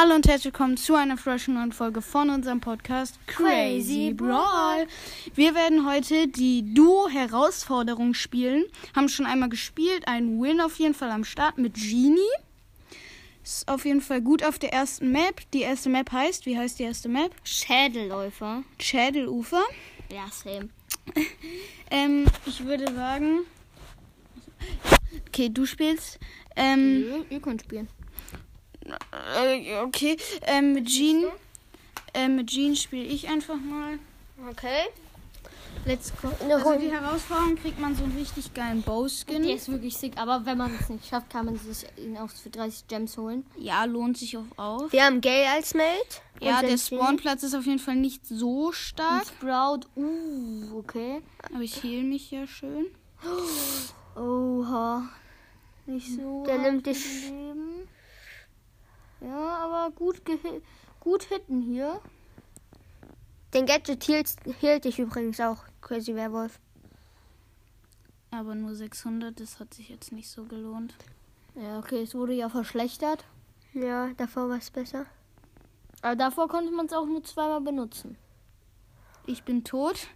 [0.00, 4.86] Hallo und herzlich willkommen zu einer frischen neuen Folge von unserem Podcast Crazy Brawl.
[5.34, 8.64] Wir werden heute die Duo-Herausforderung spielen.
[8.94, 12.20] Haben schon einmal gespielt, ein Win auf jeden Fall am Start mit Genie.
[13.42, 15.40] Ist auf jeden Fall gut auf der ersten Map.
[15.52, 17.34] Die erste Map heißt, wie heißt die erste Map?
[17.42, 18.62] Schädelläufer.
[18.78, 19.64] Schädelufer.
[20.12, 20.68] Ja, same.
[21.90, 23.40] Ähm, ich würde sagen.
[25.28, 26.18] Okay, du spielst.
[26.54, 27.88] Ähm, Ihr, ihr könnt spielen.
[28.84, 31.24] äh, okay, ähm, mit Jean.
[32.12, 33.98] Ähm, mit Jean spiele ich einfach mal.
[34.50, 34.88] Okay.
[35.88, 36.28] Let's go.
[36.28, 36.84] Also Runde.
[36.84, 39.42] die Herausforderung kriegt man so einen richtig geilen Bow-Skin.
[39.42, 42.28] Der ist wirklich sick, aber wenn man es nicht schafft, kann man sich ihn auch
[42.28, 43.46] für 30 Gems holen.
[43.56, 44.92] Ja, lohnt sich auch auf.
[44.92, 45.88] Wir haben Gale als Mate.
[46.40, 49.24] Ja, Und der Spawnplatz ist auf jeden Fall nicht so Und stark.
[49.26, 51.22] Sprout, uh, okay.
[51.54, 52.86] Aber ich heal mich ja schön.
[54.14, 55.08] Oha.
[55.86, 56.44] Nicht so.
[56.46, 57.88] Der hart nimmt dich- Leben.
[59.22, 60.60] Ja, aber gut, gehi-
[61.00, 61.98] gut hitten hier.
[63.54, 64.28] Den Gadget hielt,
[64.60, 66.58] hielt ich übrigens auch, Crazy Werwolf.
[68.30, 70.94] Aber nur 600, das hat sich jetzt nicht so gelohnt.
[71.54, 73.24] Ja, okay, es wurde ja verschlechtert.
[73.74, 75.06] Ja, davor war es besser.
[76.02, 78.16] Aber davor konnte man es auch nur zweimal benutzen.
[79.26, 80.06] Ich bin tot.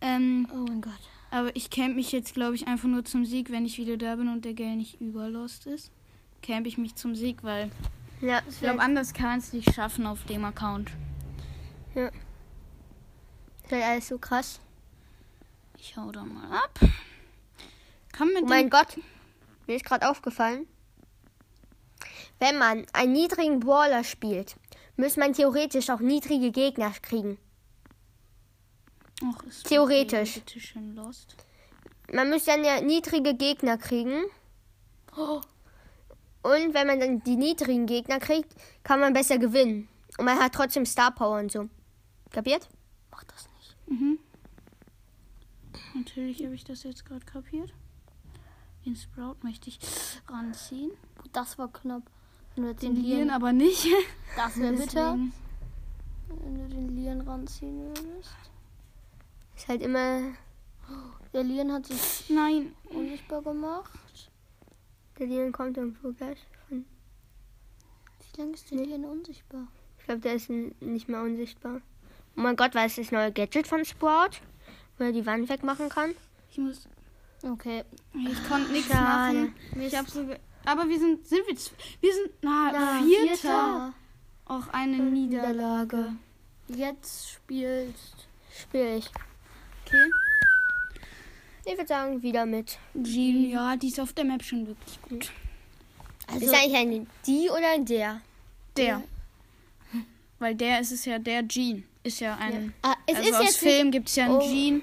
[0.00, 0.92] Ähm, Oh mein Gott.
[1.30, 4.16] aber ich camp mich jetzt, glaube ich, einfach nur zum Sieg, wenn ich wieder da
[4.16, 5.90] bin und der Gale nicht überlost ist.
[6.42, 7.70] Camp ich mich zum Sieg, weil
[8.20, 10.90] Ja, ich glaube, anders kann es nicht schaffen auf dem Account.
[11.94, 12.12] ist
[13.72, 14.60] halt alles so krass.
[15.78, 16.78] Ich hau da mal ab.
[18.16, 18.98] Komm mit Oh mein Gott,
[19.66, 20.66] mir ist gerade aufgefallen.
[22.38, 24.56] Wenn man einen niedrigen Brawler spielt,
[24.96, 27.38] muss man theoretisch auch niedrige Gegner kriegen.
[29.48, 30.42] Ist Theoretisch.
[30.58, 31.36] schön lost.
[32.12, 34.24] Man muss dann ja niedrige Gegner kriegen.
[35.14, 38.54] Und wenn man dann die niedrigen Gegner kriegt,
[38.84, 39.88] kann man besser gewinnen.
[40.18, 41.68] Und man hat trotzdem Star Power und so.
[42.30, 42.68] Kapiert?
[43.10, 43.76] Mach das nicht.
[43.88, 44.18] Mhm.
[45.96, 47.72] Natürlich habe ich das jetzt gerade kapiert.
[48.84, 49.78] Den Sprout möchte ich
[50.28, 50.90] ranziehen.
[51.32, 52.02] Das war knapp.
[52.54, 53.86] Wenn du jetzt Den den Lieren Lieren, aber nicht.
[54.36, 55.18] das wäre bitter.
[56.28, 58.30] Wenn du den Lieren ranziehen würdest.
[59.56, 60.20] Ist halt immer.
[61.32, 62.74] Der Lieren hat sich Nein.
[62.90, 64.30] unsichtbar gemacht.
[65.18, 66.38] Der Leon kommt irgendwo gleich.
[66.68, 66.84] Von,
[68.34, 69.66] Wie lange ist der Lieren unsichtbar?
[69.98, 71.80] ich glaube, der ist nicht mehr unsichtbar.
[72.36, 74.36] Oh mein Gott, was ist das neue Gadget von Sprout?
[74.98, 76.14] Er die Wand wegmachen kann?
[76.50, 76.88] Ich muss.
[77.42, 77.84] Okay.
[78.14, 79.54] Ich konnte nichts machen.
[79.78, 80.26] Ich habe so.
[80.64, 81.26] Aber wir sind.
[81.26, 81.56] Sind wir.
[82.00, 82.30] Wir sind.
[82.42, 83.92] Na, Na, Vierter.
[84.46, 86.12] Auch eine Niederlage.
[86.68, 88.28] Jetzt spielst.
[88.52, 89.10] Spiel ich.
[89.84, 90.10] Okay.
[91.64, 92.78] Ich würde sagen, wieder mit.
[93.02, 95.32] Jean, ja, die ist auf der Map schon wirklich gut.
[96.28, 98.20] Also, ist eigentlich ein die oder ein der?
[98.76, 99.02] Der.
[100.38, 101.84] Weil der ist es ja der Jean.
[102.06, 102.72] Ist ja ein.
[102.82, 104.40] ah, es also ist aus jetzt Film gibt es ja einen Oh.
[104.40, 104.82] Jean.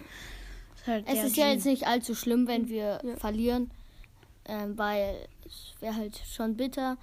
[0.76, 1.54] Ist halt Es ist ja Jean.
[1.56, 3.16] jetzt nicht allzu schlimm, wenn wir Ja.
[3.18, 3.72] verlieren,
[4.46, 6.98] ähm, weil es wäre halt schon bitter.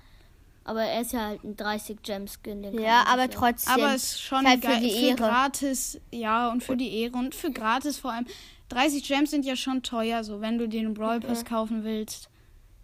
[0.64, 2.62] Aber er ist ja halt ein 30 Gem Skin.
[2.62, 3.72] den Ja, aber sich trotzdem.
[3.74, 5.16] Aber es ist schon Halt für die für Ehre.
[5.16, 8.26] gratis, ja, und für die Ehre und für gratis vor allem.
[8.68, 12.28] 30 Gems sind ja schon teuer, so wenn du einen Brawl Pass kaufen willst,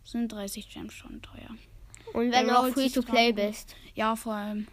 [0.05, 1.51] sind 30 Gems schon teuer.
[2.13, 3.51] Und wenn du auch free to play dran.
[3.51, 3.77] bist.
[3.95, 4.67] Ja, vor allem.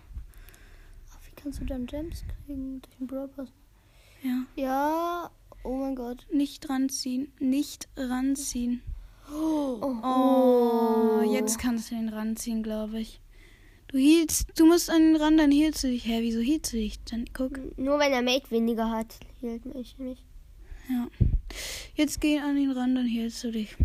[1.44, 3.50] Kannst du dann Gems kriegen durch den Brawl Pass?
[4.22, 4.46] Ja.
[4.56, 5.30] Ja,
[5.66, 6.26] oh mein Gott.
[6.31, 8.81] Nicht ranziehen, nicht ranziehen.
[9.30, 9.94] Oh.
[10.02, 13.20] Oh, jetzt kannst du den ranziehen, glaube ich.
[13.88, 16.06] Du hielst, du musst an den ran, dann hielst du dich.
[16.06, 17.04] Hä, wieso hielst du dich?
[17.04, 17.60] Dann guck.
[17.78, 20.24] Nur wenn der Mate weniger hat, hielt mich nicht.
[20.90, 21.10] Ja.
[21.96, 23.75] Jetzt geh an den ran, dann hielst du dich.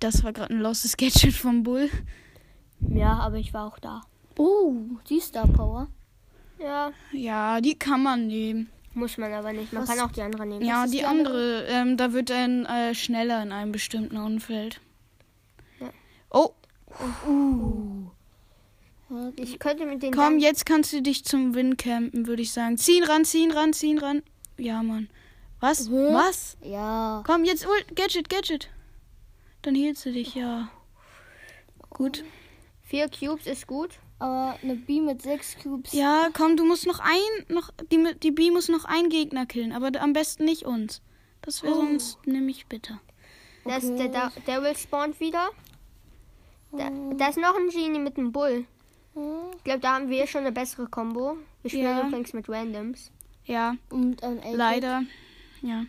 [0.00, 1.90] Das war gerade ein lostes Gadget vom Bull.
[2.80, 4.00] Ja, aber ich war auch da.
[4.38, 4.74] Oh,
[5.08, 5.88] die Star Power.
[6.58, 8.70] Ja, Ja, die kann man nehmen.
[8.94, 9.72] muss man aber nicht.
[9.72, 10.64] Man Was- kann auch die andere nehmen.
[10.64, 14.80] Ja, die die andere, ähm, da wird dann äh, schneller in einem bestimmten Umfeld.
[15.80, 15.90] Ja.
[16.30, 16.50] Oh,
[19.10, 22.52] Ja, Ich könnte mit den komm, jetzt kannst du dich zum Win campen, würde ich
[22.52, 22.78] sagen.
[22.78, 24.22] Ziehen ran, ziehen ran, ziehen ran.
[24.56, 25.08] Ja, Mann.
[25.60, 25.88] Was?
[25.88, 26.12] Hä?
[26.12, 26.56] Was?
[26.62, 27.22] ja.
[27.26, 28.68] Komm, jetzt ul Gadget, Gadget.
[29.62, 30.70] Dann hielst du dich, ja.
[31.90, 32.24] Gut.
[32.82, 33.98] vier Cubes ist gut.
[34.18, 35.92] Aber eine B mit sechs Cubes.
[35.94, 39.72] Ja, komm, du musst noch ein, noch die, die B muss noch einen Gegner killen,
[39.72, 41.00] aber am besten nicht uns.
[41.42, 41.76] Das wäre Oh.
[41.80, 43.00] sonst nämlich bitter.
[43.64, 44.08] Das, Okay.
[44.10, 45.48] der, der Will spawnt wieder.
[46.72, 48.66] Da, da ist noch ein Genie mit einem Bull.
[49.56, 51.36] Ich glaube, da haben wir schon eine bessere Combo.
[51.62, 52.06] Wir spielen Ja.
[52.06, 53.10] übrigens mit Randoms.
[53.44, 54.54] Ja, Und ein 8-Bit.
[54.56, 55.02] leider.
[55.62, 55.84] Ja.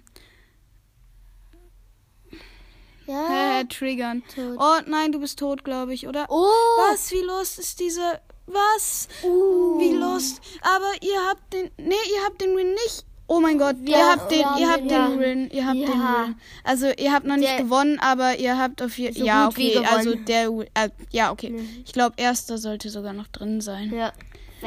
[3.08, 3.60] Ja.
[3.62, 4.24] Äh, triggern.
[4.34, 4.58] Tot.
[4.60, 6.26] Oh nein, du bist tot, glaube ich, oder?
[6.30, 6.46] Oh!
[6.90, 7.12] Was?
[7.12, 8.20] Wie lost ist diese.
[8.48, 9.08] Was?
[9.24, 10.42] Wie lost?
[10.62, 11.72] Aber ihr habt den.
[11.78, 13.06] Nee, ihr habt den Win nicht.
[13.28, 15.08] Oh mein Gott, Wir ihr habt den, ihr den, habt ja.
[15.08, 16.26] den Win, ihr habt den Ja.
[16.26, 16.36] Win.
[16.66, 19.78] Also ihr habt noch nicht Der- gewonnen, aber ihr habt auf jeden So Ja, okay,
[19.90, 21.52] also der äh, ja, okay.
[21.52, 21.66] Nee.
[21.86, 23.94] Ich glaube, erster sollte sogar noch drin sein.
[23.94, 24.12] Ja.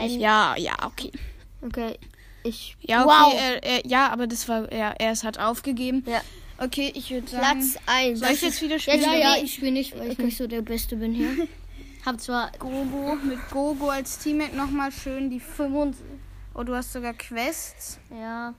[0.06, 1.12] Ja, ja, okay.
[1.60, 1.98] Okay.
[2.42, 2.74] Ich.
[2.80, 3.34] Ja, Wow.
[3.34, 6.02] okay, er, er, ja, aber das war ja, er es hat aufgegeben.
[6.06, 6.22] Ja.
[6.58, 8.20] Okay, ich würde sagen, Platz 1.
[8.20, 9.00] soll ich jetzt wieder spielen?
[9.00, 11.48] Ja, ja, ich spiele nicht, weil ich nicht so der Beste bin hier.
[12.06, 15.96] Hab zwar Gogo mit Gogo als Teammate nochmal schön die 500.
[16.54, 17.98] Oh, du hast sogar Quests.
[18.10, 18.54] ja,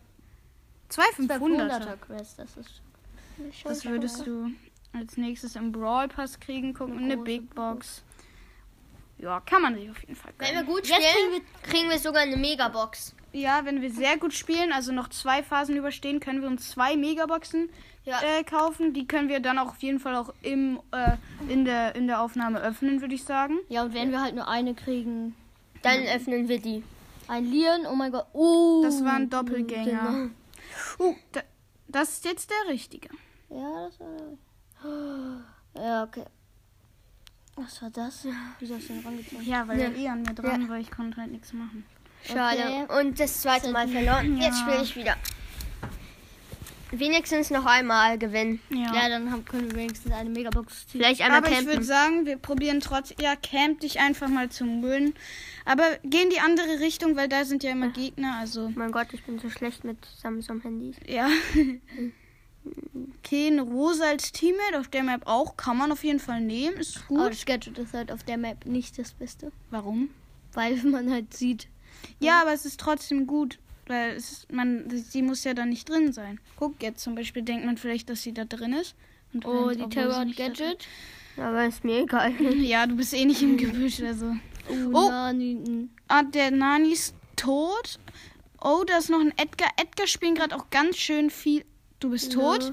[0.89, 1.39] Zwei 500er.
[1.39, 2.81] 500er Quest, das ist
[3.63, 4.51] Das würdest du
[4.93, 6.73] als nächstes im Brawl Pass kriegen.
[6.73, 8.03] Gucken, eine große Big Box.
[9.25, 10.67] Ja, kann man sich auf jeden Fall Wenn wir gönnen.
[10.67, 13.15] gut Jetzt spielen, kriegen wir sogar eine Megabox.
[13.33, 16.95] Ja, wenn wir sehr gut spielen, also noch zwei Phasen überstehen, können wir uns zwei
[16.95, 17.69] Megaboxen
[18.05, 18.21] Ja.
[18.21, 18.93] äh, kaufen.
[18.93, 21.17] Die können wir dann auch auf jeden Fall auch im, äh,
[21.51, 23.57] in, der, in der Aufnahme öffnen, würde ich sagen.
[23.67, 25.35] Ja, und wenn wir halt nur eine kriegen,
[25.81, 26.83] Dann öffnen wir die.
[27.27, 28.81] ein Leon, oh mein Gott, oh.
[28.83, 30.29] Das war ein Doppelgänger.
[30.99, 31.09] Genau.
[31.09, 31.41] Uh, da,
[31.87, 33.09] das ist jetzt der richtige.
[33.49, 35.83] Ja, das war.
[35.83, 36.23] Ja, okay.
[37.55, 38.27] Was war das?
[38.59, 39.45] Wie soll ich den rangezogen?
[39.45, 39.89] Ja, weil Ja.
[39.89, 40.77] der eh an mir dran war.
[40.77, 41.85] Ich konnte halt nichts machen.
[42.23, 42.87] Schade.
[42.99, 44.37] Und das zweite Mal verloren.
[44.41, 44.67] Jetzt Ja.
[44.67, 45.15] spiele ich wieder.
[46.91, 48.61] Wenigstens noch einmal gewinnen.
[48.69, 48.93] Ja.
[48.93, 51.01] Ja, dann haben, können wir wenigstens eine Megabox ziehen.
[51.01, 51.83] Vielleicht einmal Aber ich würde campen.
[51.83, 53.17] sagen, wir probieren trotzdem.
[53.19, 55.13] Ja, camp dich einfach mal zum Win.
[55.65, 58.37] Aber geh in die andere Richtung, weil da sind ja immer Gegner.
[58.39, 60.97] Also, mein Gott, ich bin so schlecht mit Samsung-Handys.
[61.07, 61.27] ja.
[63.19, 65.57] Okay, eine Rosa als Teammate auf der Map auch.
[65.57, 66.77] Kann man auf jeden Fall nehmen.
[66.77, 67.31] Ist Aber gut.
[67.31, 69.51] das Gadget ist halt auf der Map nicht das Beste.
[69.71, 70.09] Warum?
[70.53, 71.67] Weil man halt sieht.
[72.19, 73.59] Ja, aber es ist trotzdem gut.
[73.87, 76.39] Weil es ist, man, sie muss ja da nicht drin sein.
[76.57, 78.95] Guck, jetzt zum Beispiel denkt man vielleicht, dass sie da drin ist.
[79.33, 80.87] Und Oh, die Terror da Gadget.
[81.37, 82.33] Aber ist mir egal.
[82.61, 84.33] Ja, du bist eh nicht im Gebüsch, also.
[84.69, 85.09] Oh, Oh.
[85.09, 85.89] Nani.
[86.07, 87.99] Ah, der Nani ist tot.
[88.61, 89.69] Oh, da ist noch ein Edgar.
[89.77, 91.63] Edgar spielen gerade auch ganz schön viel.
[91.99, 92.71] Du bist tot.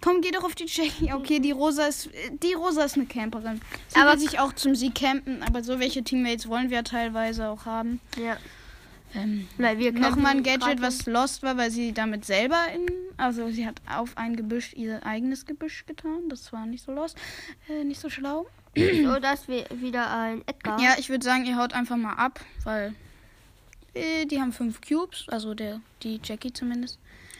[0.00, 1.12] Komm, geh doch auf die Jackie.
[1.14, 2.10] Okay, die Rosa ist
[2.42, 3.60] die Rosa ist eine Camperin.
[3.88, 7.48] Sie Aber- will sich auch zum Sieg campen, aber so welche Teammates wollen wir teilweise
[7.48, 8.00] auch haben.
[8.22, 8.36] Ja.
[9.14, 12.86] Ähm, Weil wir Nochmal ein Gadget, was lost war, weil sie damit selber in.
[13.16, 16.28] Also sie hat auf ein Gebüsch ihr eigenes Gebüsch getan.
[16.28, 17.16] Das war nicht so lost.
[17.68, 18.46] Äh, nicht so schlau.
[18.76, 20.78] So, dass wir wieder ein Edgar.
[20.80, 22.94] Ja, ich würde sagen, ihr haut einfach mal ab, weil
[23.94, 26.98] äh, die haben fünf Cubes, also der die Jackie zumindest.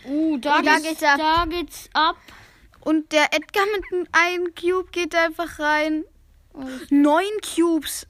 [0.08, 1.18] Uh, da, Da geht's, ab.
[1.18, 2.16] Da geht's ab.
[2.80, 6.04] Und der Edgar mit einem Cube geht einfach rein.
[6.52, 8.06] Und Neun Cubes.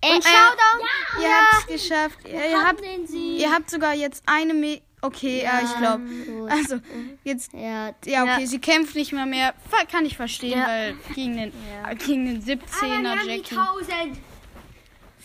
[0.00, 1.22] Ey, Und, äh, Showdown!
[1.22, 2.18] Ihr habt es geschafft.
[2.24, 6.04] Ihr, ihr, habt, ihr habt sogar jetzt eine Me Okay, ja, ich glaube.
[6.48, 6.76] Also,
[7.24, 7.52] jetzt.
[7.52, 8.46] Ja, Ja, okay, Ja.
[8.46, 9.52] sie kämpft nicht mehr mehr.
[9.90, 10.68] Kann ich verstehen, Ja.
[10.68, 11.52] weil gegen den,
[11.84, 13.56] äh, gegen den 17er Jackie.
[13.56, 14.18] 1000.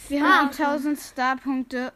[0.10, 1.94] Wir haben die 1000 Starpunkte.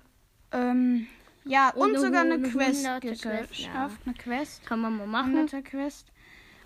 [0.52, 1.08] Ähm,
[1.46, 3.56] ja, und, Und sogar eine Quest hunderte geschafft.
[3.60, 3.90] Ja.
[4.06, 4.66] Eine Quest.
[4.66, 5.36] kann man mal machen.
[5.48, 6.08] 100er Quest.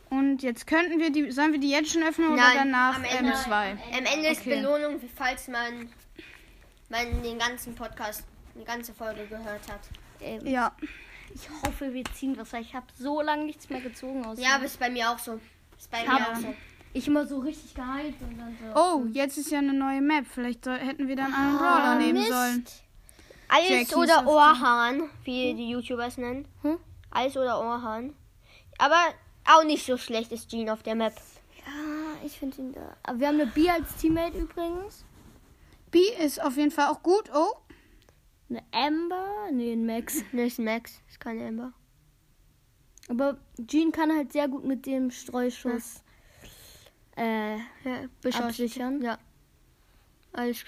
[0.10, 1.31] Und jetzt könnten wir die.
[1.31, 3.31] Sollen wir die jetzt schon öffnen oder Nein, danach am Ende.
[3.33, 3.50] M2?
[3.72, 4.62] Am Ende ist Okay.
[4.62, 5.89] Belohnung, falls man,
[6.89, 8.24] man den ganzen Podcast,
[8.60, 9.81] die ganze Folge gehört hat.
[10.21, 10.71] Ähm, Ja.
[11.33, 14.40] Ich hoffe, wir ziehen was, weil ich habe so lange nichts mehr gezogen aus.
[14.40, 15.40] Ja, aber ist bei mir auch so.
[15.78, 16.31] Ist bei mir Ja.
[16.31, 16.54] auch so.
[16.94, 18.80] ich immer so richtig gehypt und dann so.
[18.80, 20.26] Oh, jetzt ist ja eine neue Map.
[20.31, 22.30] Vielleicht soll, hätten wir dann einen Brawler nehmen Mist.
[22.31, 22.64] sollen.
[23.47, 24.25] Eis oder.
[24.28, 26.47] Ohrhahn, wie die YouTubers nennen.
[26.61, 26.78] Hm?
[27.11, 28.16] Eis oder Ohrhahn.
[28.78, 28.99] Aber
[29.45, 31.14] auch nicht so schlecht ist Jean auf der Map.
[31.66, 32.97] Ja, ich finde ihn da.
[33.04, 35.06] Aber wir haben eine B als Teammate übrigens.
[35.92, 37.30] B ist auf jeden Fall auch gut.
[37.33, 37.54] Oh,
[38.49, 39.49] Eine Amber.
[39.52, 40.23] Nee, ein Max.
[40.31, 41.73] Ne, ist Max, ist keine Ember.
[43.07, 43.37] Aber
[43.68, 46.04] Jean kann halt sehr gut mit dem Streuschuss
[47.16, 47.61] äh, Ja,
[48.33, 49.02] absichern.
[49.02, 49.19] Ja.
[50.33, 50.66] Alles,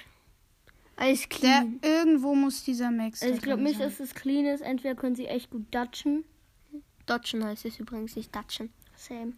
[0.98, 1.80] alles der clean.
[1.82, 3.22] irgendwo muss dieser Max.
[3.22, 4.62] Also ich glaube nicht, dass es clean ist.
[4.62, 6.26] Entweder können sie echt gut dutchen.
[7.06, 8.70] Dodgen heißt es übrigens nicht Dutchen.
[8.96, 9.34] Same.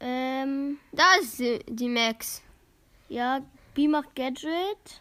[0.00, 2.42] Ähm, Da ist die, die Max.
[3.08, 3.40] ja,
[3.74, 5.00] B macht Gadget.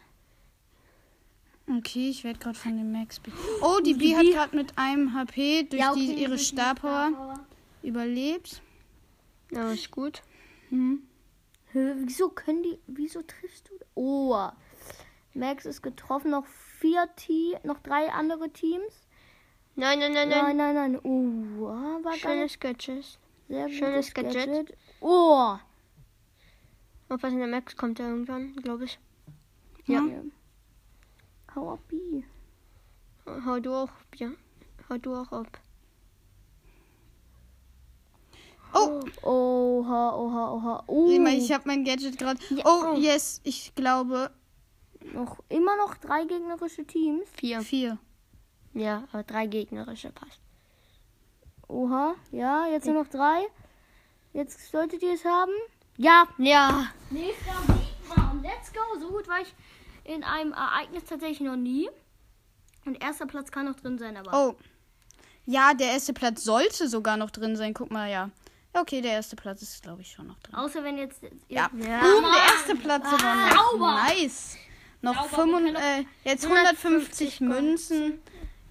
[1.68, 3.20] Okay, ich werde gerade von dem Max.
[3.20, 6.22] be- Oh, die B Die hat B- gerade mit einem HP durch Ja, okay, die,
[6.22, 7.40] ihre Star Power
[7.82, 8.62] überlebt.
[9.52, 10.22] Ja, ist gut.
[10.70, 11.02] Hm.
[11.74, 12.78] Wieso können die.
[12.88, 13.74] Wieso triffst du?
[13.96, 14.50] Oh.
[15.34, 16.32] Max ist getroffen.
[16.32, 16.46] Noch
[16.80, 17.64] vier Teams.
[17.64, 19.08] Noch drei andere Teams.
[19.76, 20.76] Nein, nein, nein, Nein, nein.
[20.76, 21.00] nein, nein.
[21.04, 23.18] Oh, war Schönes Gadget.
[23.48, 24.78] sehr schönes gutes Gadget.
[25.00, 25.56] Oh.
[27.10, 29.00] Aufpassen, der Max kommt ja irgendwann, glaube ich.
[29.86, 30.02] Ja.
[30.06, 30.22] Ja.
[31.56, 32.24] Hau ab, B.
[33.46, 34.32] Hau du auch, ja.
[34.90, 35.60] Hau du auch ab.
[38.74, 40.84] Oh, Oha, oha, oha.
[40.88, 42.40] Uh, ich, mein, ich habe mein Gadget gerade.
[42.64, 44.32] Oh, yes, ich glaube
[45.14, 47.28] noch, immer noch drei gegnerische Teams.
[47.34, 47.62] Vier.
[47.62, 47.98] vier.
[48.74, 50.40] Ja, aber drei gegnerische passt.
[51.68, 53.46] Oha, ja, jetzt nur noch drei.
[54.34, 55.52] Jetzt solltet ihr es haben.
[55.98, 56.88] Ja, Ja.
[57.10, 59.00] Nächster Siegmann, let's go.
[59.00, 59.54] So gut war ich
[60.04, 61.90] in einem Ereignis tatsächlich noch nie.
[62.86, 64.34] Und erster Platz kann noch drin sein, aber.
[64.34, 64.56] Oh.
[65.46, 67.74] Ja, der erste Platz sollte sogar noch drin sein.
[67.74, 68.30] Guck mal, ja.
[68.74, 70.56] Ja, Okay, der erste Platz ist, glaube ich, schon noch drin.
[70.56, 71.22] Außer wenn jetzt.
[71.50, 71.70] Ja.
[71.74, 73.72] ja Boom, der erste Platz sogar noch.
[73.72, 73.94] sauber.
[74.08, 74.58] Nice.
[75.02, 78.20] Noch fünfund- äh, jetzt 150 Münzen.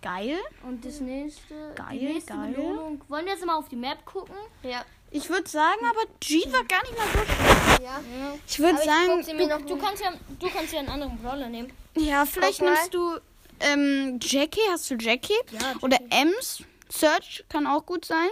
[0.03, 0.39] Geil.
[0.67, 1.73] Und das nächste.
[1.75, 2.53] Geil, die nächste geil.
[2.55, 3.03] Belohnung.
[3.09, 4.35] Wollen wir jetzt mal auf die Map gucken?
[4.63, 4.85] Ja.
[5.11, 7.83] Ich würde sagen, aber G war gar nicht mal so schlecht.
[7.83, 8.01] Ja.
[8.47, 11.49] Ich würde ich sagen, mir noch Du kannst ja, du kannst ja einen anderen Brawler
[11.49, 11.73] nehmen.
[11.97, 13.19] ja, vielleicht nimmst du
[13.59, 14.61] ähm, Jackie.
[14.71, 15.35] Hast du Jackie?
[15.51, 16.63] Ja, Oder Ems.
[16.89, 18.29] Search kann auch gut sein.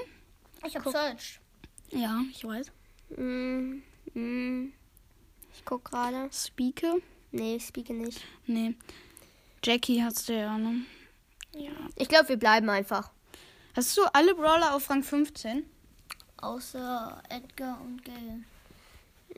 [0.66, 1.40] Ich hab Search.
[1.90, 2.70] Ja, ich weiß.
[3.16, 3.82] Mm,
[4.14, 4.72] mm.
[5.54, 6.28] Ich guck gerade.
[6.32, 6.96] Speaker.
[7.32, 8.20] Nee, ich speake nicht.
[8.46, 8.74] Nee.
[9.64, 10.82] Jackie hast du ja, ne?
[11.96, 13.10] Ich glaube, wir bleiben einfach.
[13.74, 15.64] Hast du alle Brawler auf Rang 15?
[16.40, 18.40] Außer Edgar und Gale.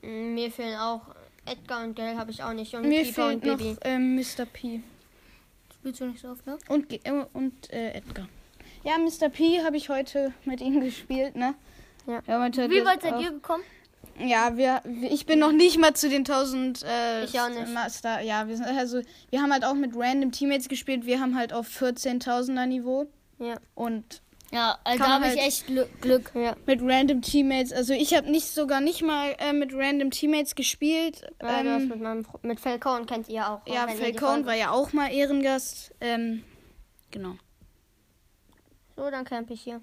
[0.02, 1.02] Mm, Mir fehlen auch
[1.46, 2.74] Edgar und Gale habe ich auch nicht.
[2.74, 3.76] Und Mir fehlt und noch Bibi.
[3.82, 4.44] ähm, Mr.
[4.44, 4.82] P.
[5.78, 6.58] Spielst du nicht so oft, ne?
[6.68, 8.28] Und, äh, und äh, Edgar.
[8.84, 9.28] Ja, Mr.
[9.30, 11.54] P habe ich heute mit ihm gespielt, ne?
[12.06, 12.22] Ja.
[12.42, 13.62] Heute Wie weit seid ihr gekommen?
[14.26, 17.68] Ja, wir, ich bin noch nicht mal zu den 1000 äh, Ich auch nicht.
[17.72, 18.20] Master.
[18.20, 19.00] Ja, wir sind also
[19.30, 21.06] wir haben halt auch mit random Teammates gespielt.
[21.06, 23.06] Wir haben halt auf 14.000er Niveau
[23.38, 23.56] Ja.
[23.74, 24.22] und
[24.52, 26.00] Ja, also da habe ich halt- echt Glück.
[26.02, 26.32] Glück.
[26.34, 26.56] Ja.
[26.66, 27.72] mit random Teammates.
[27.72, 31.22] Also ich habe nicht sogar nicht mal äh, mit random Teammates gespielt.
[31.40, 33.60] Ja, Ähm, mit, meinem, mit Falcon kennt ihr auch.
[33.66, 35.94] ja, Falcon war ja auch mal Ehrengast.
[36.00, 36.42] Ähm,
[37.10, 37.36] genau.
[38.96, 39.80] So, dann camp ich hier.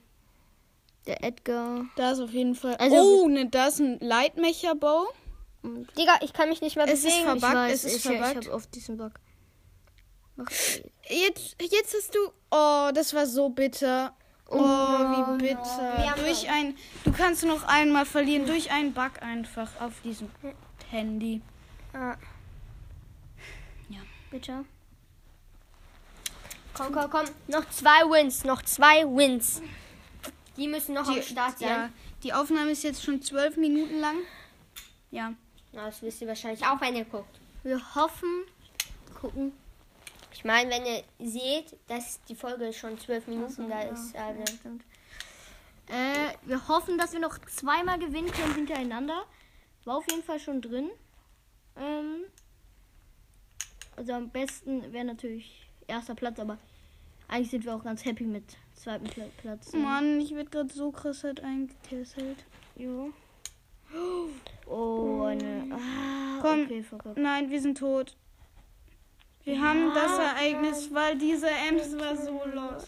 [1.08, 1.86] Der Edgar.
[1.96, 2.76] Da ist auf jeden Fall.
[2.76, 5.08] Also- oh, ne, da ist ein Lightmecher Bow.
[5.98, 7.40] Digga, ich kann mich nicht mehr Es ist bewegen.
[7.40, 8.46] verbuggt, ich es weiß, ist ich, ich verbuggt.
[8.48, 9.12] habe oft diesen Bug.
[10.36, 10.50] Mach-
[11.10, 12.20] Jetzt, jetzt hast du.
[12.52, 14.14] Oh, das war so bitter.
[14.50, 16.10] Oh, wie bitter.
[16.12, 16.76] Haben- Durch ein.
[17.04, 18.46] Du kannst noch einmal verlieren.
[18.46, 20.30] Durch einen Bug einfach auf diesem
[20.90, 21.42] Handy.
[21.94, 22.16] Ah,
[24.30, 24.66] Bitte.
[26.74, 27.26] komm, komm, komm.
[27.48, 28.44] Noch zwei Wins.
[28.44, 29.62] Noch zwei Wins.
[30.58, 31.70] Die müssen noch am Start sein.
[31.70, 31.90] ja,
[32.24, 34.18] die Aufnahme ist jetzt schon zwölf Minuten lang.
[35.12, 35.34] Ja.
[35.72, 37.40] Na, das wisst ihr wahrscheinlich auch, wenn ihr guckt.
[37.64, 38.46] Wir hoffen.
[39.20, 39.54] Gucken.
[40.34, 44.16] Ich meine, wenn ihr seht, dass die Folge schon zwölf Minuten da ist.
[44.16, 44.44] Also.
[45.90, 49.24] Äh, wir hoffen, dass wir noch zweimal gewinnen können hintereinander.
[49.86, 50.90] War auf jeden Fall schon drin.
[51.78, 52.26] Ähm,
[53.96, 56.58] also am besten wäre natürlich erster Platz, aber
[57.28, 59.74] eigentlich sind wir auch ganz happy mit zweiten Pla Platz.
[59.74, 62.46] Mann, ich werde gerade so krass halt eingekesselt.
[62.76, 63.12] Jo.
[64.66, 65.68] Oh, eine.
[65.72, 66.64] Ah, Komm.
[66.64, 66.84] okay.
[67.16, 68.16] Nein, wir sind tot.
[69.44, 72.84] Wir haben das Ereignis, weil diese Ems war so los.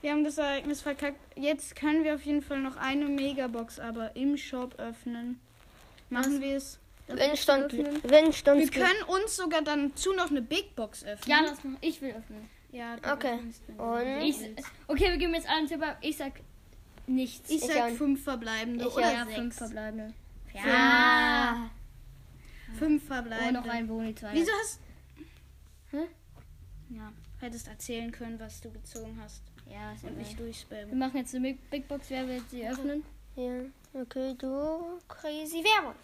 [0.00, 1.20] Wir haben das Ereignis verkackt.
[1.36, 5.40] Jetzt können wir auf jeden Fall noch eine Megabox aber im Shop öffnen.
[6.08, 6.80] Machen wir es.
[7.06, 8.72] Windstund, Wir Windstund.
[8.72, 11.30] können uns sogar dann zu noch eine Big Box öffnen.
[11.30, 12.48] Ja, das ich will öffnen.
[12.72, 13.38] Ja, du Okay.
[13.78, 14.36] Und Ich,
[14.86, 15.98] okay, wir geben jetzt allen Tipp ab.
[16.00, 16.32] Ich sag
[17.06, 17.50] nichts.
[17.50, 17.96] ich Ich sag auch.
[17.96, 19.12] fünf verbleibende Ich oder auch.
[19.12, 19.36] ja, sechs.
[19.38, 20.14] fünf verbleibende.
[20.54, 21.70] Ja.
[22.78, 23.60] Fünf Oh, verbleibende.
[23.60, 24.32] noch ein Boni, zwei.
[24.32, 24.80] Wieso hast
[25.90, 26.06] Hä?
[26.90, 30.98] Ja, hättest erzählen können, was du gezogen hast Ja, ist und nicht Wir durchspammen.
[30.98, 32.10] machen jetzt eine Big, Big Box.
[32.10, 33.02] Wer wird sie öffnen?
[33.36, 33.62] Ja,
[33.92, 35.96] okay, du crazy Werwolf.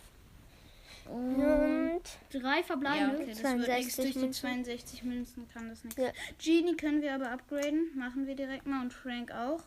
[1.08, 3.16] Und drei Ja, verbleibende.
[3.22, 3.96] okay, das wird 62 nichts.
[3.96, 4.40] Durch die Münzen.
[4.40, 6.00] 62 Münzen kann das nichts.
[6.00, 6.10] Ja.
[6.42, 7.96] Genie können wir aber upgraden.
[7.96, 9.62] Machen wir direkt mal und Frank auch.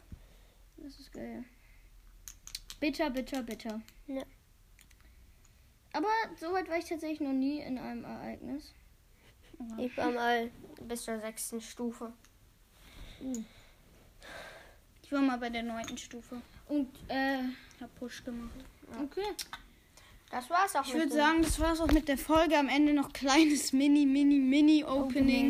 [0.77, 1.43] Das ist geil.
[2.79, 3.81] Bitter, bitter, bitter.
[4.07, 4.23] Ja.
[5.93, 6.07] Aber
[6.39, 8.73] so weit war ich tatsächlich noch nie in einem Ereignis.
[9.77, 10.49] ich war mal
[10.87, 12.13] bis zur sechsten Stufe.
[15.03, 16.41] Ich war mal bei der neunten Stufe.
[16.67, 17.39] Und, äh,
[17.81, 18.51] Hab Push gemacht.
[19.01, 19.25] okay.
[20.31, 22.55] Das war's auch Ich mit würde sagen, das war's auch mit der Folge.
[22.57, 25.03] Am Ende noch kleines Mini, Mini, Mini Opening.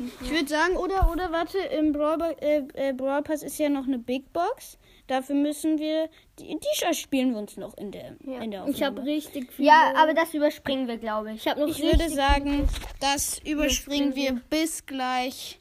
[0.08, 3.68] Opening, Ich würde sagen, oder, oder warte, im Brawl, äh, äh, Brawl Pass ist ja
[3.68, 4.78] noch eine Big Box.
[5.08, 6.08] Dafür müssen wir,
[6.40, 8.40] die, die spielen wir uns noch in der, Ja.
[8.40, 9.06] in der Ich habe Aufnahme.
[9.18, 9.66] richtig viel.
[9.66, 11.42] Ja, aber das überspringen wir, glaube ich.
[11.42, 12.70] Ich habe noch Ich würde sagen,
[13.02, 15.60] das überspringen wir bis gleich.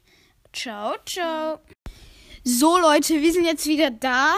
[0.53, 1.59] Ciao, ciao.
[2.45, 4.33] So, Leute, wir sind jetzt wieder da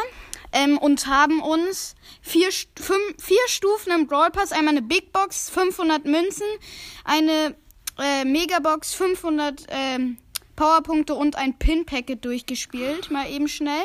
[0.52, 4.52] ähm, und haben uns vier, fünf, vier Stufen im Brawl Pass.
[4.52, 6.48] Einmal eine Big Box, 500 Münzen,
[7.04, 7.56] eine
[8.00, 10.18] äh, Megabox, 500 ähm,
[10.56, 13.12] Powerpunkte und ein Pin-Packet durchgespielt.
[13.12, 13.84] Mal eben schnell.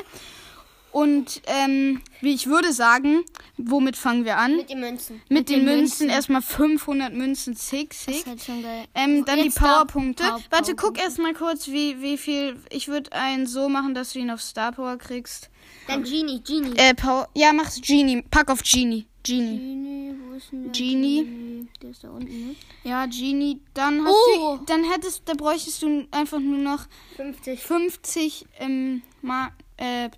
[0.97, 3.23] Und ähm, wie ich würde sagen,
[3.59, 4.57] womit fangen wir an?
[4.57, 5.21] Mit den Münzen.
[5.29, 6.07] Mit, den, den Münzen.
[6.07, 6.09] Münzen.
[6.09, 8.25] erstmal 500 Münzen, sick, sick.
[8.26, 8.87] halt schon geil.
[8.95, 10.25] Ähm, dann die Jetzt da- Powerpunkte.
[10.25, 11.03] Power- Warte, guck Powerpunkte.
[11.03, 12.57] erst mal kurz, wie, wie viel.
[12.71, 15.50] Ich würde einen so machen, dass du ihn auf Star Power kriegst.
[15.87, 16.73] Dann Genie, Genie.
[16.79, 17.29] Äh, Power.
[17.35, 18.23] Ja, mach's Genie.
[18.31, 19.07] Pack auf Genie.
[19.23, 19.59] Genie.
[19.59, 21.69] Genie, wo ist denn der Genie.
[21.83, 22.55] Der ist da unten, ne?
[22.85, 23.61] Ja, Genie.
[23.75, 24.57] Dann hast Oh.
[24.57, 24.65] du.
[24.65, 26.87] Dann hättest, da bräuchtest du einfach nur noch
[27.17, 27.61] 50.
[27.61, 30.09] 50 ähm, Ma äh,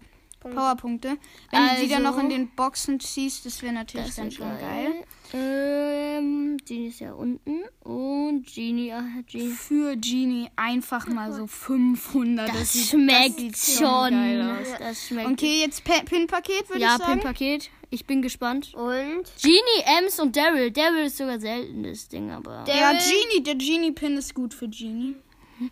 [0.54, 1.16] Powerpunkte.
[1.50, 4.46] Wenn du die dann Also- noch in den Boxen ziehst, das wäre natürlich dann schon
[4.58, 5.04] geil.
[5.34, 7.60] Ähm, Genie ist ja unten.
[7.84, 9.48] Und Genie, ah, Genie.
[9.50, 12.48] Für Genie einfach mal so 500.
[12.54, 14.10] Das, sieht- schmeckt sieht schon.
[14.10, 14.68] geil aus.
[14.78, 15.30] Das schmeckt.
[15.30, 17.12] Okay, jetzt Pa- Pin-Paket würde ja, ich sagen.
[17.20, 17.70] Pin-Paket.
[17.90, 18.74] Ich bin gespannt.
[18.74, 20.70] Und Genie, Ems und Daryl.
[20.70, 22.64] Daryl ist sogar selten das Ding, aber.
[22.66, 22.92] Der- ja.
[22.92, 25.16] Genie, der Genie-Pin ist gut für Genie.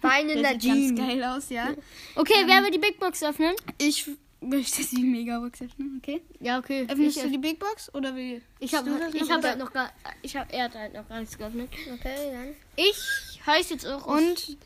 [0.02, 1.00] weinender Der sieht ganz Genie.
[1.21, 1.68] geil aus, ja.
[2.16, 3.54] Okay, wer will die Big Box öffnen?
[3.78, 4.09] Ich
[4.46, 6.22] möchte die Megabox öffnen, okay?
[6.40, 6.86] Ja, okay.
[6.88, 8.42] Öffnest ich du die Big Box oder wie?
[8.58, 9.48] ich habe ich noch, hab oder?
[9.50, 11.68] halt noch gar ich hab er hat halt noch gar nichts geöffnet.
[11.94, 12.54] Okay, dann.
[12.76, 14.56] Ich heiße jetzt auch Und,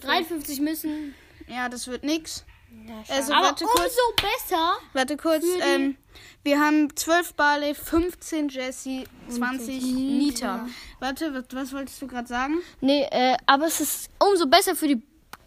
[0.00, 1.14] 53 müssen.
[1.48, 2.44] ja, das wird nix.
[2.86, 3.78] Ja, Also, Aber warte kurz.
[3.80, 4.72] umso besser.
[4.92, 5.44] Warte kurz.
[5.74, 5.96] Ähm,
[6.44, 10.68] wir haben 12 Barley, 15 Jesse, 20 Nita.
[11.00, 12.58] Warte, was, was wolltest du gerade sagen?
[12.80, 15.02] Nee, äh, aber es ist umso besser für die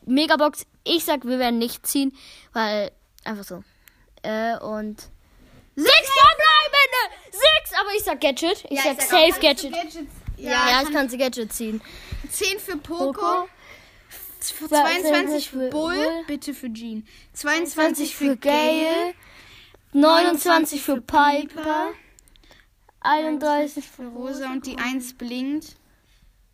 [0.05, 0.65] Megabox.
[0.83, 2.13] Ich sag, wir werden nicht ziehen,
[2.51, 2.91] weil
[3.25, 3.63] einfach so.
[4.21, 4.99] Äh, und
[5.75, 7.15] sechs verbleibende!
[7.31, 7.79] Sechs!
[7.79, 8.65] Aber ich sag Gadget.
[8.69, 9.73] Ich Ja, sag ich sag safe Gadget.
[10.37, 11.81] Ja, Ja, ich kann sie Gadget ziehen.
[12.31, 13.13] 10 für Poco.
[13.13, 13.49] Poco.
[14.39, 16.23] 22 für Bull, Bull.
[16.27, 17.07] bitte für Jean.
[17.33, 18.83] 22 für für Gale.
[18.83, 19.13] Gale.
[19.93, 21.91] 29 für Piper.
[23.01, 25.75] 31 für Für Rosa und die 1 blinkt.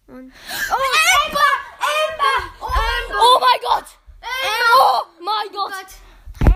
[0.07, 0.31] Und
[0.71, 1.51] Oh, Amber!
[1.79, 2.53] Amber!
[2.61, 3.85] Oh mein Gott!
[4.75, 5.85] Oh mein Gott!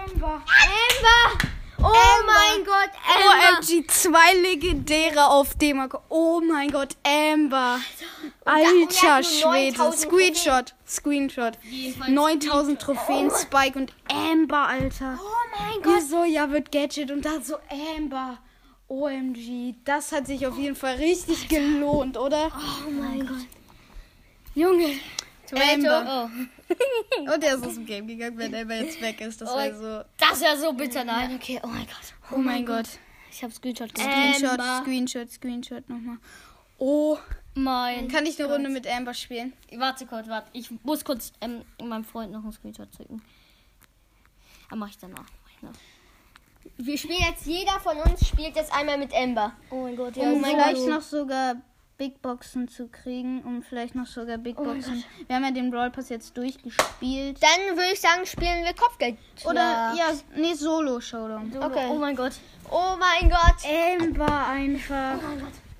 [0.03, 0.41] Amber.
[0.45, 1.47] Amber!
[1.79, 3.59] Oh mein Gott, Amber!
[3.59, 5.87] OMG, zwei legendäre auf dem.
[6.09, 7.79] Oh mein Gott, Amber.
[8.45, 9.77] und er Alter Schwede.
[9.77, 10.75] 9000 Screenshot.
[10.87, 11.57] Screenshot.
[12.07, 15.19] 9000 Trophäen, Spike und Amber, Alter.
[15.21, 15.93] Oh mein Gott.
[15.97, 16.23] Wieso?
[16.23, 17.55] Ja, wird Gadget und dann so
[17.97, 18.39] Amber.
[18.87, 22.51] OMG, das hat sich auf jeden Fall richtig gelohnt, oder?
[22.53, 23.47] Oh mein Gott.
[24.53, 24.99] Junge!
[25.51, 26.29] Amber.
[26.29, 27.29] Oh.
[27.33, 29.41] Und er ist aus dem Game gegangen, wenn Amber jetzt weg ist.
[29.41, 30.09] Das wäre so.
[30.17, 31.03] Das wäre so bitter.
[31.03, 31.59] Nein, okay.
[31.63, 32.13] Oh mein Gott.
[32.31, 32.87] Oh mein Gott.
[33.31, 34.11] Ich habe Screenshot gesehen.
[34.11, 34.59] Screenshot.
[34.81, 36.17] Screenshot, Screenshot nochmal.
[36.77, 37.17] Oh,
[37.55, 38.07] Mein.
[38.07, 39.53] kann ich eine Runde mit Amber spielen?
[39.75, 40.49] Warte kurz, warte.
[40.53, 43.21] Ich muss kurz ähm, meinem Freund noch einen Screenshot schicken.
[44.67, 45.25] Aber mach ich danach.
[46.77, 49.53] Wir spielen jetzt, jeder von uns spielt jetzt einmal mit Amber.
[49.69, 50.89] Oh mein Gott, um mein vielleicht Gott.
[50.89, 51.55] noch sogar
[51.97, 55.03] Big Boxen zu kriegen, um vielleicht noch sogar Big Boxen.
[55.27, 57.37] Wir haben ja den Brawl Pass jetzt durchgespielt.
[57.41, 59.17] Dann würde ich sagen, spielen wir Kopfgeld.
[59.45, 61.55] Oder ja, nee, Solo Showdown.
[61.61, 61.87] Okay.
[61.89, 62.33] Oh mein Gott.
[62.71, 63.55] Oh mein Gott.
[63.65, 65.19] Amber einfach.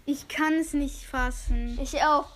[0.06, 1.80] Ich kann es nicht fassen.
[1.82, 2.28] Ich auch.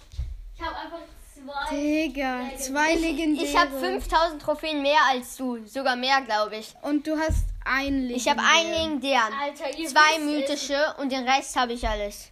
[0.56, 1.00] Ich habe einfach
[1.36, 1.76] zwei.
[1.76, 3.46] Digga, zwei legendäre.
[3.46, 5.66] Ich habe 5000 Trophäen mehr als du.
[5.68, 6.74] Sogar mehr, glaube ich.
[6.82, 8.18] Und du hast ein legendär.
[8.18, 9.34] Ich habe einen legendären.
[9.40, 12.32] Alter, ihr Zwei wisst mythische und den Rest habe ich alles.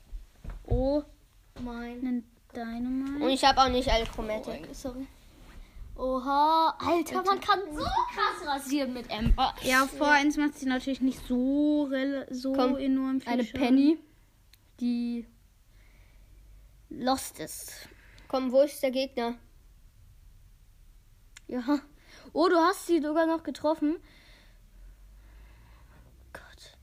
[0.67, 1.03] Oh.
[1.61, 1.99] Mein.
[2.05, 3.23] einen Dynamite.
[3.23, 4.67] Und ich habe auch nicht alle Chromatic.
[4.73, 5.07] Sorry.
[5.97, 9.55] Oha, Alter, man kann so krass rasieren mit Amber.
[9.63, 13.45] Ja, auf Power 1 macht sie natürlich nicht so, rel- so Komm, enorm viel Eine
[13.45, 13.61] Schaden.
[13.61, 13.97] Penny,
[14.81, 15.25] die
[16.89, 17.87] lost ist.
[18.27, 19.35] Komm, wo ist der Gegner?
[21.47, 21.61] Ja.
[22.33, 23.95] Oh, du hast sie sogar noch getroffen.
[26.33, 26.77] Gott.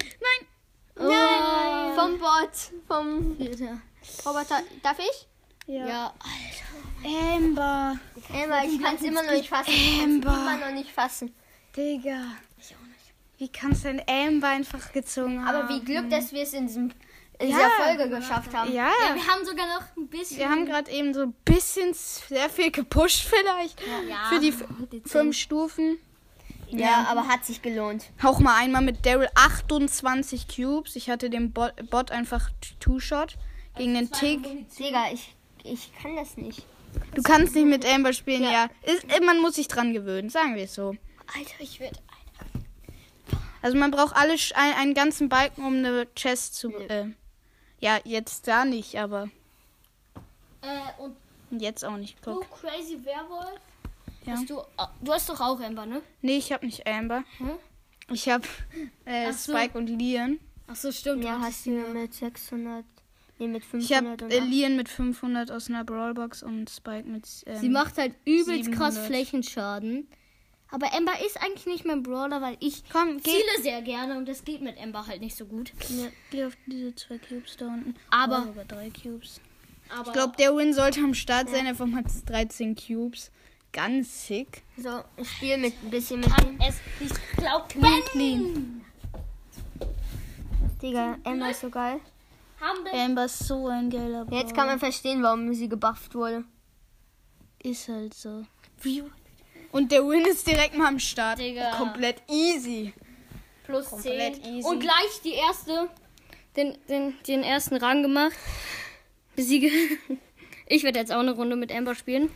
[0.00, 0.48] Nein!
[0.96, 1.94] Oh.
[2.00, 2.72] Vom Bot.
[2.86, 3.78] Vom Vierter.
[4.24, 4.60] Roboter.
[4.82, 5.26] Darf ich?
[5.66, 5.86] Ja.
[5.86, 6.14] Ja.
[7.04, 7.98] Amber.
[8.32, 9.70] Emma, ich kann es immer noch nicht fassen.
[9.70, 10.32] Ich Amber.
[10.32, 11.34] immer noch nicht fassen.
[11.76, 12.18] Digga.
[13.38, 15.56] Wie kannst du denn Amber einfach gezogen haben?
[15.56, 16.92] Aber wie Glück, dass wir es in, diesem,
[17.38, 17.56] in Ja.
[17.56, 18.72] dieser Folge geschafft haben.
[18.72, 18.86] Ja.
[19.08, 20.38] Ja, wir haben sogar noch ein bisschen.
[20.38, 23.80] Wir haben gerade eben so ein bisschen sehr viel gepusht vielleicht.
[24.08, 24.28] Ja.
[24.28, 24.54] Für die
[24.92, 25.98] Die fünf Stufen.
[26.68, 28.06] Ja, aber hat sich gelohnt.
[28.22, 30.96] Hauch mal einmal mit Daryl 28 Cubes.
[30.96, 33.36] Ich hatte den Bot, Bot einfach Two-Shot
[33.76, 34.42] gegen den Tick.
[34.76, 36.64] Digga, ich, ich kann das nicht.
[37.14, 38.68] Du kannst nicht mit Amber spielen, ja.
[38.82, 40.96] Ist, man muss sich dran gewöhnen, sagen wir es so.
[41.36, 41.98] Alter, ich werde.
[43.62, 46.70] Also man braucht alle ein, einen ganzen Balken, um eine Chest zu.
[46.88, 47.06] Äh,
[47.80, 49.30] ja, jetzt da nicht, aber
[50.60, 51.16] Äh, und
[51.60, 52.16] jetzt auch nicht.
[52.24, 52.50] du, Guck.
[52.60, 53.58] Crazy Werwolf?
[54.26, 54.34] Ja.
[54.34, 56.00] Hast du, ah, du hast doch auch Amber, ne?
[56.22, 57.24] Nee, ich hab nicht Amber.
[57.38, 57.56] Hä?
[58.12, 58.42] Ich hab
[59.04, 59.52] äh, so.
[59.52, 60.38] Spike und Leon.
[60.66, 61.24] Ach so, stimmt.
[61.24, 62.84] Ja, du hast du mir mit 600.
[63.38, 64.48] Nee, mit 500 Ich habe.
[64.48, 67.26] Lian mit 500 aus einer Brawlbox und Spike mit.
[67.46, 69.06] Ähm, Sie macht halt übelst krass 700.
[69.06, 70.08] Flächenschaden.
[70.70, 74.44] Aber Ember ist eigentlich nicht mein Brawler, weil ich Komm, ziele sehr gerne und das
[74.44, 75.72] geht mit Ember halt nicht so gut.
[75.88, 77.94] ja, geh auf diese zwei Cubes da unten.
[78.10, 79.40] Aber- Oh, sogar drei Cubes.
[79.90, 81.66] Aber Ich glaube, der Win sollte am Start sein.
[81.66, 83.30] Einfach mal 13 Cubes.
[83.72, 84.62] Ganz sick.
[84.76, 86.58] So, ich spiele mit ein bisschen mit ihm.
[86.60, 87.66] es nicht glauben.
[88.12, 88.80] Clean.
[90.82, 92.00] Digga, Emma ist so geil.
[92.92, 94.40] Amber ist so ein geiler Brawler.
[94.40, 96.44] Jetzt kann man verstehen, warum sie gebufft wurde.
[97.62, 98.44] Ist halt so.
[99.72, 101.38] Und der Win ist direkt mal am Start.
[101.38, 101.76] Digga.
[101.76, 102.92] Komplett easy.
[103.64, 104.54] plus komplett 10.
[104.54, 104.68] easy.
[104.68, 105.88] Und gleich die erste,
[106.56, 108.36] den, den, den ersten Rang gemacht.
[109.36, 109.70] Besiege.
[110.66, 112.30] Ich werde jetzt auch eine Runde mit Amber spielen.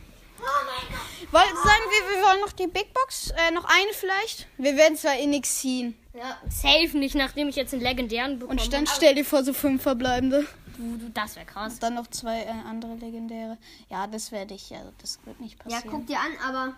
[1.31, 3.31] Wollt, sagen wir, wir wollen noch die Big Box?
[3.31, 4.47] Äh, noch eine vielleicht?
[4.57, 5.97] Wir werden zwar eh nix ziehen.
[6.13, 9.53] Ja, safe nicht, nachdem ich jetzt einen legendären bekommen Und dann stell dir vor, so
[9.53, 10.45] fünf verbleibende.
[10.75, 11.77] Du, du, das wäre krass.
[11.79, 13.57] Dann noch zwei äh, andere legendäre.
[13.89, 14.73] Ja, das werde ich.
[14.73, 15.91] Also, das wird nicht Ja, passieren.
[15.91, 16.73] guck dir an, aber.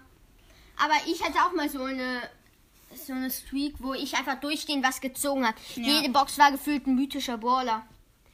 [0.83, 2.21] Aber ich hatte auch mal so eine.
[3.05, 5.55] So eine Streak, wo ich einfach durchgehend was gezogen habe.
[5.75, 5.83] Ja.
[6.01, 7.85] Jede Box war gefühlt ein mythischer Brawler.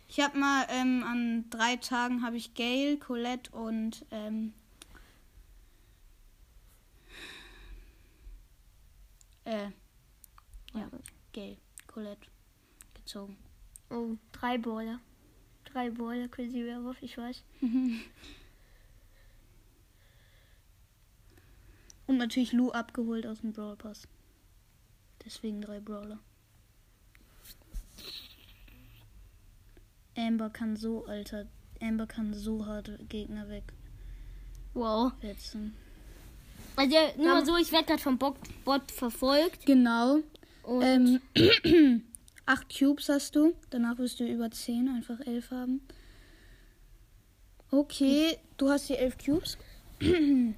[0.07, 4.53] Ich habe mal ähm, an drei Tagen habe ich Gail, Colette und ähm,
[9.45, 9.67] äh,
[10.79, 10.89] ja,
[11.33, 12.27] Gail, Colette
[12.93, 13.37] gezogen.
[13.89, 14.99] Oh, drei Brawler.
[15.65, 17.43] Drei Brawler, Crazy Werewolf, ich weiß.
[22.07, 24.07] Und natürlich Lou abgeholt aus dem Brawl Pass.
[25.25, 26.19] Deswegen drei Brawler.
[30.15, 31.47] Amber kann so, Alter.
[31.81, 33.45] Amber kann so hart Gegner
[34.73, 35.11] Wow.
[35.21, 35.75] wegwetzen.
[36.75, 39.65] Also, nur mal so, ich werde gerade vom Bot, Bot verfolgt.
[39.65, 40.19] Genau.
[40.67, 41.21] Und Ähm,
[42.45, 43.53] acht Cubes hast du.
[43.69, 45.79] Danach wirst du über 10, einfach elf haben.
[47.71, 49.57] Okay, du hast hier elf Cubes.
[49.99, 50.55] in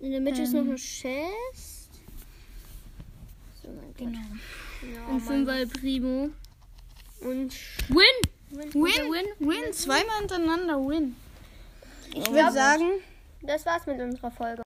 [0.00, 1.90] der Mitte ist noch ähm, eine Chest.
[3.62, 3.94] So, mein.
[3.96, 4.18] Genau.
[4.92, 6.30] Ja, Und Fünfer Primo.
[7.20, 7.54] Und
[7.88, 8.04] Win!
[8.50, 9.26] Win, Win.
[9.38, 11.14] win, zweimal hintereinander win.
[12.12, 12.84] Ich würde sagen,
[13.40, 14.60] das war's mit unserer Folge.